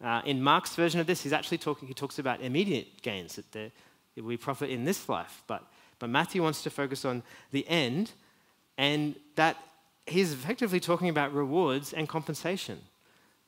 [0.03, 3.53] Uh, in Mark's version of this, he's actually talking, he talks about immediate gains that,
[3.53, 3.73] that
[4.17, 5.43] we profit in this life.
[5.47, 5.65] But,
[5.99, 8.13] but Matthew wants to focus on the end,
[8.79, 9.57] and that
[10.07, 12.81] he's effectively talking about rewards and compensation.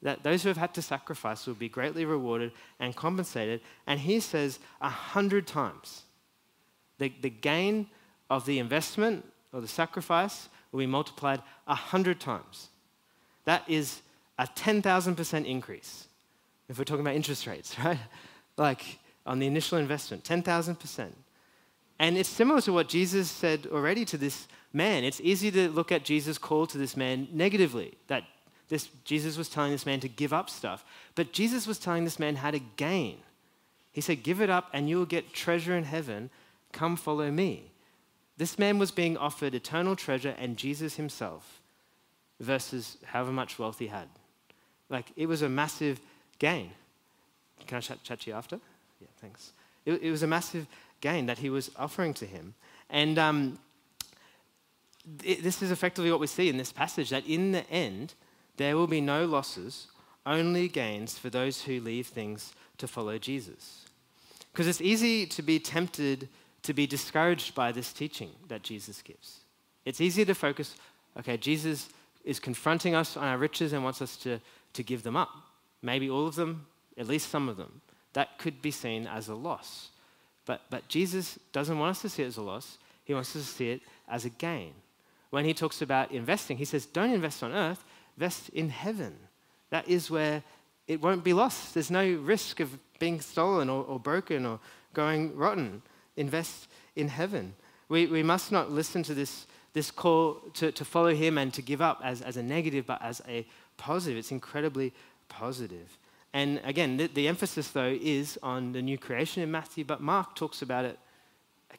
[0.03, 3.63] That those who have had to sacrifice will be greatly rewarded and compensated.
[3.87, 6.03] And he says a hundred times
[6.99, 7.89] the, the gain
[8.29, 12.69] of the investment or the sacrifice will be multiplied a hundred times.
[13.45, 14.01] That is
[14.39, 16.07] a 10,000% increase
[16.69, 17.99] if we're talking about interest rates, right?
[18.57, 21.13] Like on the initial investment, 10,000%.
[21.99, 25.05] And it's similar to what Jesus said already to this man.
[25.05, 28.25] It's easy to look at Jesus' call to this man negatively, that
[28.69, 30.85] this, Jesus was telling this man to give up stuff.
[31.15, 33.19] But Jesus was telling this man how to gain.
[33.93, 36.31] He said, Give it up and you'll get treasure in heaven.
[36.73, 37.71] Come follow me.
[38.37, 41.61] This man was being offered eternal treasure and Jesus himself
[42.41, 44.09] versus however much wealth he had.
[44.89, 46.01] Like, it was a massive
[46.39, 46.71] gain.
[47.67, 48.61] Can I chat, chat to you after?
[49.01, 49.53] Yeah, thanks.
[49.87, 50.67] It, it, was a massive
[51.01, 52.55] gain that he was offering to him.
[52.91, 53.59] And um,
[55.05, 58.15] this is effectively what we see in this passage that in the end,
[58.57, 59.89] there will be no losses,
[60.27, 63.87] only gains for those who leave things to follow Jesus.
[64.53, 66.29] Because it's easy to be tempted
[66.63, 69.41] to be discouraged by this teaching that Jesus gives.
[69.85, 70.75] It's easy to focus,
[71.19, 71.89] okay, Jesus
[72.25, 74.41] is confronting us on our riches and wants us to,
[74.73, 75.31] to give them up.
[75.83, 77.81] Maybe all of them, at least some of them.
[78.15, 79.91] That could be seen as a loss.
[80.47, 83.43] But, but Jesus doesn't want us to see it as a loss, He wants us
[83.43, 84.73] to see it as a gain.
[85.31, 87.85] When He talks about investing, He says, don't invest on earth,
[88.17, 89.15] invest in heaven.
[89.71, 90.43] That is where
[90.87, 91.75] it won't be lost.
[91.75, 94.61] There's no risk of being stolen or, or broken or
[94.93, 95.83] going rotten.
[96.17, 97.55] Invest in heaven.
[97.89, 101.61] We, we must not listen to this, this call to, to follow him and to
[101.61, 104.17] give up as, as a negative, but as a positive.
[104.17, 104.93] It's incredibly
[105.29, 105.99] positive.
[106.33, 110.35] And again, the, the emphasis, though, is on the new creation in Matthew, but Mark
[110.35, 110.99] talks about it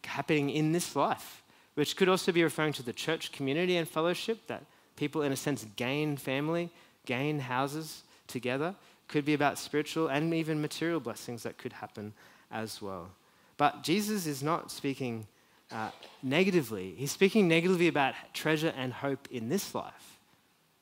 [0.03, 1.41] happening in this life,
[1.75, 4.63] which could also be referring to the church community and fellowship that
[4.95, 6.69] people, in a sense, gain family,
[7.05, 8.75] gain houses together.
[9.07, 12.13] Could be about spiritual and even material blessings that could happen
[12.51, 13.09] as well.
[13.57, 15.27] But Jesus is not speaking
[15.71, 15.89] uh,
[16.21, 16.93] negatively.
[16.97, 20.19] He's speaking negatively about treasure and hope in this life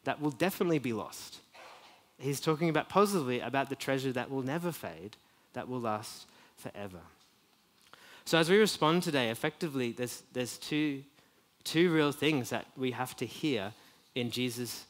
[0.04, 1.40] that will definitely be lost.
[2.18, 5.18] He's talking about positively about the treasure that will never fade,
[5.54, 6.26] that will last
[6.58, 7.00] forever.
[8.26, 11.04] So, as we respond today, effectively, there's, there's two,
[11.64, 13.74] two real things that we have to hear
[14.16, 14.86] in Jesus'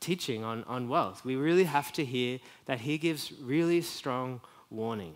[0.00, 1.24] teaching on, on wealth.
[1.24, 5.14] We really have to hear that he gives really strong warning.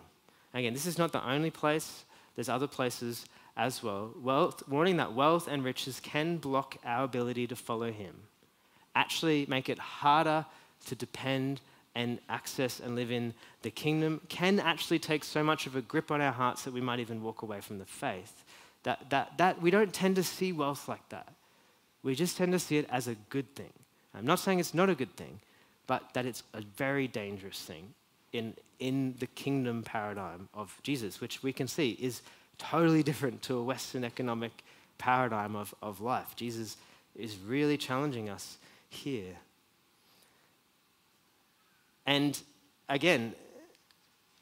[0.53, 4.13] Again, this is not the only place, there's other places as well.
[4.21, 8.15] Wealth, warning that wealth and riches can block our ability to follow him,
[8.95, 10.45] actually make it harder
[10.87, 11.61] to depend
[11.93, 13.33] and access and live in
[13.63, 16.81] the kingdom, can actually take so much of a grip on our hearts that we
[16.81, 18.43] might even walk away from the faith.
[18.83, 21.27] That, that, that we don't tend to see wealth like that.
[22.01, 23.73] We just tend to see it as a good thing.
[24.15, 25.39] I'm not saying it's not a good thing,
[25.85, 27.93] but that it's a very dangerous thing
[28.33, 32.21] in, in the kingdom paradigm of Jesus, which we can see is
[32.61, 34.51] totally different to a Western economic
[34.97, 36.35] paradigm of, of life.
[36.35, 36.77] Jesus
[37.15, 39.35] is really challenging us here.
[42.05, 42.39] And
[42.87, 43.33] again,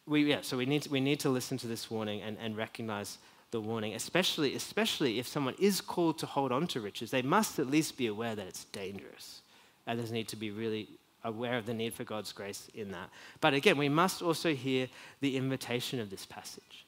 [0.05, 2.57] we, yeah, so we need, to, we need to listen to this warning and, and
[2.57, 3.19] recognize
[3.51, 7.57] the warning, especially, especially if someone is called to hold on to riches, they must
[7.57, 9.41] at least be aware that it's dangerous.
[9.87, 10.89] And there's need to be really
[11.23, 13.09] aware of the need for God's grace in that.
[13.39, 14.87] But again, we must also hear
[15.21, 16.85] the invitation of this passage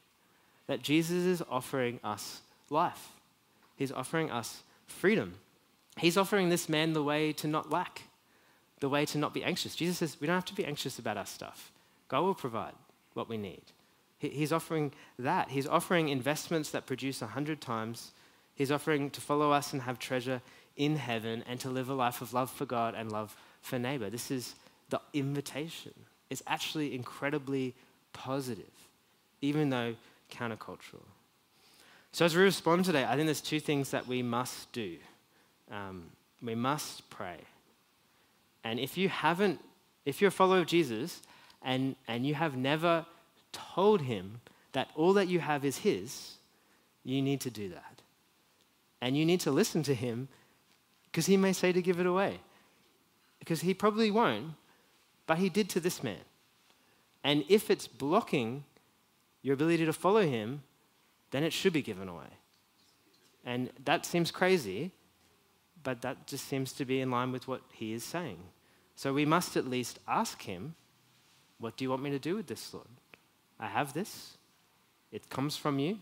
[0.72, 3.10] that Jesus is offering us life,
[3.76, 5.34] He's offering us freedom.
[5.98, 8.04] He's offering this man the way to not lack,
[8.80, 9.76] the way to not be anxious.
[9.76, 11.74] Jesus says we don't have to be anxious about our stuff,
[12.08, 12.72] God will provide
[13.16, 13.64] what we need.
[14.18, 15.50] He's offering that.
[15.50, 18.12] He's offering investments that produce a hundred times.
[18.56, 20.42] He's offering to follow us and have treasure
[20.78, 24.10] in heaven and to live a life of love for God and love for neighbor.
[24.10, 24.56] This is
[24.90, 25.92] the invitation.
[26.30, 27.74] It's actually incredibly
[28.14, 28.72] positive,
[29.42, 29.96] even though
[30.32, 31.06] countercultural.
[32.12, 34.98] So, as we respond today, I think there's two things that we must do.
[35.72, 36.06] Um,
[36.42, 37.38] we must pray.
[38.64, 39.60] And if you haven't,
[40.06, 41.22] if you're a follower of Jesus
[41.62, 43.06] and, and you have never
[43.52, 44.42] told him
[44.74, 46.36] that all that you have is his,
[47.04, 48.02] you need to do that.
[49.02, 50.28] And you need to listen to him
[51.06, 52.40] because he may say to give it away.
[53.40, 54.54] Because he probably won't,
[55.26, 56.20] but he did to this man.
[57.24, 58.64] And if it's blocking
[59.42, 60.64] your ability to follow him,
[61.32, 62.32] then it should be given away.
[63.44, 64.92] And that seems crazy,
[65.84, 68.38] but that just seems to be in line with what he is saying.
[68.96, 70.76] So we must at least ask him,
[71.60, 72.88] What do you want me to do with this, Lord?
[73.60, 74.38] I have this,
[75.12, 76.00] it comes from you.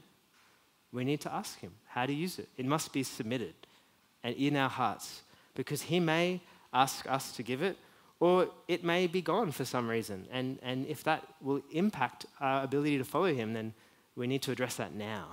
[0.92, 2.50] We need to ask him how to use it.
[2.58, 3.54] It must be submitted
[4.24, 5.22] and in our hearts
[5.54, 6.42] because he may
[6.74, 7.78] ask us to give it
[8.20, 10.28] or it may be gone for some reason.
[10.32, 13.74] And, and if that will impact our ability to follow him, then
[14.16, 15.28] we need to address that now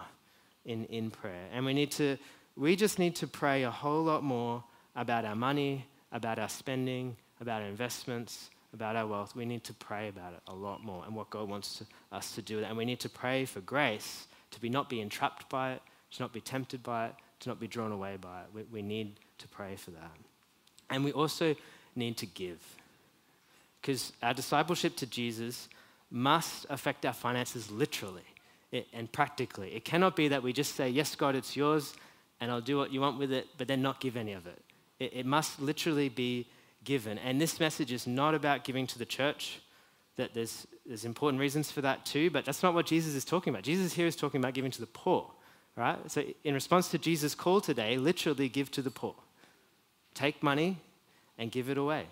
[0.65, 1.49] in, in prayer.
[1.53, 2.17] And we need to,
[2.57, 4.63] we just need to pray a whole lot more
[4.95, 9.35] about our money, about our spending, about our investments, about our wealth.
[9.35, 12.35] We need to pray about it a lot more and what God wants to, us
[12.37, 12.61] to do.
[12.61, 15.83] And we need to pray for grace to be not be entrapped by it,
[16.13, 18.47] to not be tempted by it, to not be drawn away by it.
[18.55, 20.13] We, we need to pray for that.
[20.89, 21.57] And we also
[21.97, 22.61] need to give.
[23.81, 25.69] Because our discipleship to Jesus
[26.11, 28.25] must affect our finances literally
[28.93, 29.75] and practically.
[29.75, 31.95] It cannot be that we just say, Yes, God, it's yours,
[32.41, 34.61] and I'll do what you want with it, but then not give any of it.
[34.99, 36.47] It, must literally be
[36.85, 37.19] given.
[37.19, 39.61] And this message is not about giving to the church,
[40.17, 43.53] that there's, there's important reasons for that too, but that's not what Jesus is talking
[43.53, 43.63] about.
[43.63, 45.31] Jesus here is talking about giving to the poor,
[45.77, 45.99] right?
[46.11, 49.15] So, in response to Jesus' call today, literally give to the poor.
[50.15, 50.79] Take money
[51.39, 52.07] and give it away.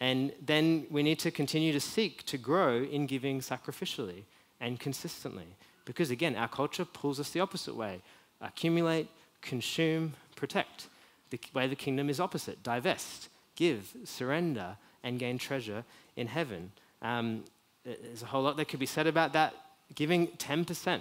[0.00, 4.24] And then we need to continue to seek to grow in giving sacrificially
[4.60, 5.46] and consistently.
[5.84, 8.02] Because again, our culture pulls us the opposite way
[8.42, 9.08] accumulate,
[9.40, 10.88] consume, protect.
[11.30, 15.84] The way the kingdom is opposite divest, give, surrender, and gain treasure
[16.16, 16.72] in heaven.
[17.00, 17.44] Um,
[17.84, 19.54] there's a whole lot that could be said about that.
[19.94, 21.00] Giving 10%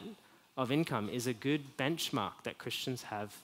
[0.58, 3.36] of income is a good benchmark that Christians have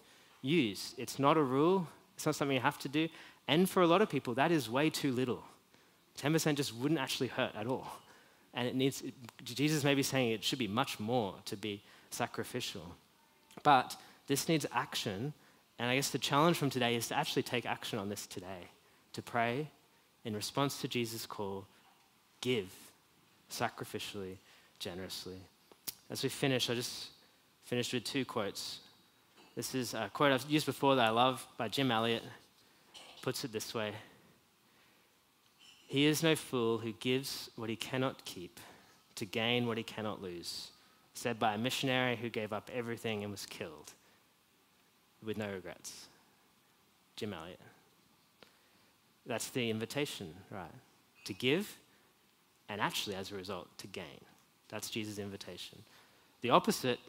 [0.42, 0.98] used.
[0.98, 3.10] It's not a rule, it's not something you have to do.
[3.52, 5.44] And for a lot of people, that is way too little.
[6.22, 7.86] 10% just wouldn't actually hurt at all.
[8.54, 9.04] And it needs,
[9.44, 11.82] Jesus may be saying it should be much more to be
[12.12, 12.96] sacrificial.
[13.62, 13.98] But
[14.28, 15.34] this needs action.
[15.80, 18.70] And I guess the challenge from today is to actually take action on this today,
[19.12, 19.68] to pray
[20.24, 21.66] in response to Jesus' call,
[22.40, 22.70] give
[23.52, 24.38] sacrificially,
[24.80, 25.42] generously.
[26.10, 27.10] As we finish, I just
[27.64, 28.80] finished with two quotes.
[29.58, 32.24] This is a quote I've used before that I love by Jim Elliot.
[33.22, 33.94] Puts it this way
[35.88, 38.60] He is no fool who gives what he cannot keep
[39.16, 40.72] to gain what he cannot lose.
[41.14, 43.92] Said by a missionary who gave up everything and was killed
[45.24, 46.08] with no regrets.
[47.16, 47.60] Jim Elliot.
[49.26, 50.72] That's the invitation, right?
[51.26, 51.78] To give
[52.72, 54.22] and actually, as a result, to gain.
[54.70, 55.80] That's Jesus' invitation.
[56.40, 57.00] The opposite,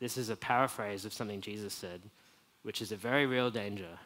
[0.00, 2.00] this is a paraphrase of something Jesus said,
[2.64, 4.00] which is a very real danger,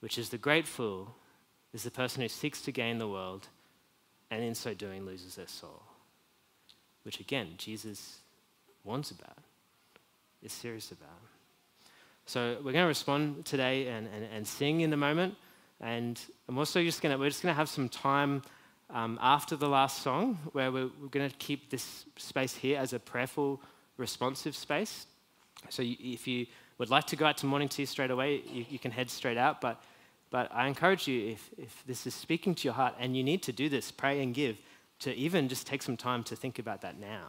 [0.00, 1.14] which is the great fool
[1.72, 3.48] is the person who seeks to gain the world
[4.30, 5.82] and in so doing loses their soul.
[7.02, 8.18] Which again, Jesus
[8.84, 9.38] warns about,
[10.42, 11.08] is serious about.
[12.26, 15.34] So we're going to respond today and, and, and sing in a moment.
[15.80, 18.42] And I'm also just going to, we're just going to have some time
[18.90, 22.92] um, after the last song, where we're, we're going to keep this space here as
[22.92, 23.60] a prayerful,
[23.96, 25.06] responsive space.
[25.68, 26.46] So you, if you
[26.78, 29.36] would like to go out to morning tea straight away, you, you, can head straight
[29.36, 29.60] out.
[29.60, 29.82] But,
[30.30, 33.42] but I encourage you, if, if this is speaking to your heart and you need
[33.44, 34.56] to do this, pray and give,
[35.00, 37.26] to even just take some time to think about that now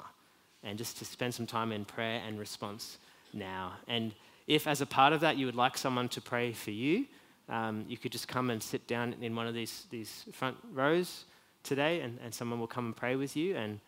[0.64, 3.00] and just to spend some time in prayer and response
[3.34, 3.74] now.
[3.88, 4.14] And
[4.48, 7.06] if, as a part of that, you would like someone to pray for you,
[7.50, 11.26] um, you could just come and sit down in one of these, these front rows
[11.64, 13.56] today, and, and someone will come and pray with you.
[13.56, 13.80] And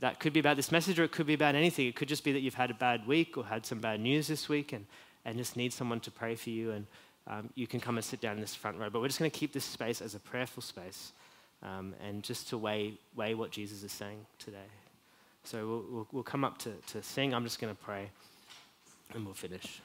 [0.00, 1.86] that could be about this message, or it could be about anything.
[1.86, 4.26] It could just be that you've had a bad week or had some bad news
[4.26, 4.86] this week and,
[5.24, 6.70] and just need someone to pray for you.
[6.72, 6.86] And
[7.28, 8.88] um, you can come and sit down in this front row.
[8.90, 11.12] But we're just going to keep this space as a prayerful space
[11.62, 14.56] um, and just to weigh, weigh what Jesus is saying today.
[15.44, 17.34] So we'll, we'll, we'll come up to, to sing.
[17.34, 18.10] I'm just going to pray
[19.14, 19.80] and we'll finish.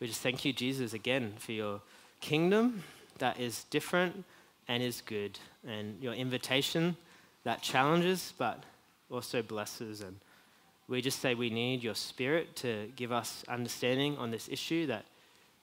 [0.00, 1.80] We just thank you, Jesus, again for your
[2.20, 2.82] kingdom
[3.18, 4.24] that is different
[4.68, 6.96] and is good, and your invitation
[7.44, 8.62] that challenges but
[9.10, 10.00] also blesses.
[10.00, 10.16] And
[10.88, 15.04] we just say we need your spirit to give us understanding on this issue that,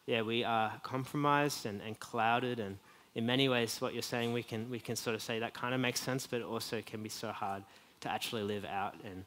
[0.05, 2.59] yeah, we are compromised and, and clouded.
[2.59, 2.77] And
[3.15, 5.73] in many ways, what you're saying, we can, we can sort of say that kind
[5.73, 7.63] of makes sense, but it also can be so hard
[8.01, 8.95] to actually live out.
[9.03, 9.25] And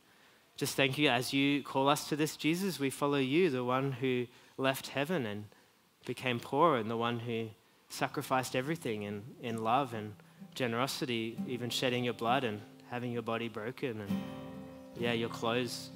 [0.57, 2.79] just thank you as you call us to this, Jesus.
[2.79, 5.45] We follow you, the one who left heaven and
[6.07, 7.49] became poor, and the one who
[7.89, 10.15] sacrificed everything in, in love and
[10.55, 12.61] generosity, even shedding your blood and
[12.91, 14.11] having your body broken and,
[14.97, 15.91] yeah, your clothes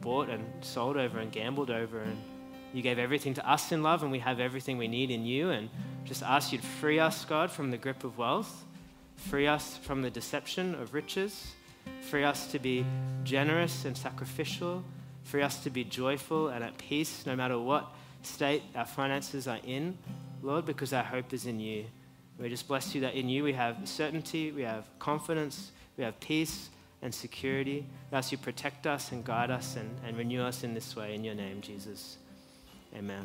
[0.00, 2.16] bought and sold over and gambled over and
[2.72, 5.50] You gave everything to us in love, and we have everything we need in you.
[5.50, 5.70] And
[6.04, 8.64] just ask you to free us, God, from the grip of wealth,
[9.16, 11.54] free us from the deception of riches,
[12.00, 12.84] free us to be
[13.24, 14.84] generous and sacrificial,
[15.24, 17.92] free us to be joyful and at peace no matter what
[18.22, 19.96] state our finances are in,
[20.42, 21.86] Lord, because our hope is in you.
[22.38, 26.18] We just bless you that in you we have certainty, we have confidence, we have
[26.20, 26.68] peace
[27.02, 27.86] and security.
[28.10, 31.14] We ask you protect us and guide us and, and renew us in this way.
[31.14, 32.18] In your name, Jesus.
[32.98, 33.24] Amen.